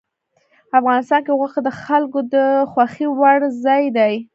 افغانستان 0.79 1.21
کې 1.25 1.37
غوښې 1.39 1.61
د 1.65 1.69
خلکو 1.83 2.19
د 2.33 2.35
خوښې 2.71 3.07
وړ 3.19 3.39
ځای 3.63 3.83
دی. 3.97 4.13